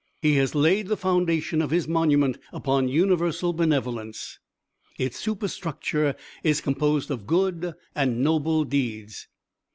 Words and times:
He 0.19 0.37
has 0.37 0.55
laid 0.55 0.87
the 0.87 0.97
foundation 0.97 1.61
of 1.61 1.69
his 1.69 1.87
monument 1.87 2.39
upon 2.51 2.87
universal 2.87 3.53
benevolence. 3.53 4.39
Its 4.97 5.19
superstructure 5.19 6.15
is 6.43 6.59
composed 6.59 7.11
of 7.11 7.27
good 7.27 7.75
and 7.93 8.23
noble 8.23 8.63
deeds. 8.63 9.27